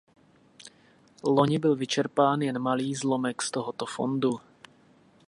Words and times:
Loni 1.23 1.59
byl 1.59 1.75
vyčerpán 1.75 2.41
jen 2.41 2.59
malý 2.59 2.95
zlomek 2.95 3.41
z 3.41 3.51
tohoto 3.51 3.85
fondu. 3.85 4.39